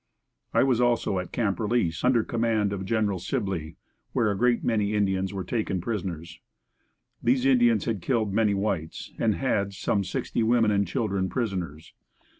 I 0.51 0.63
was 0.63 0.81
also 0.81 1.19
at 1.19 1.31
Camp 1.31 1.59
Release, 1.59 2.03
under 2.03 2.23
command 2.23 2.73
of 2.73 2.85
Gen. 2.85 3.19
Sibley, 3.19 3.77
where 4.13 4.31
a 4.31 4.35
great 4.35 4.63
many 4.63 4.95
Indians 4.95 5.31
were 5.31 5.43
taken 5.43 5.79
prisoners. 5.79 6.39
These 7.21 7.45
Indians 7.45 7.85
had 7.85 8.01
killed 8.01 8.33
many 8.33 8.55
whites, 8.55 9.13
and 9.19 9.35
had 9.35 9.73
some 9.75 10.03
sixty 10.03 10.41
women 10.41 10.71
and 10.71 10.87
children, 10.87 11.29
prisoners. 11.29 11.93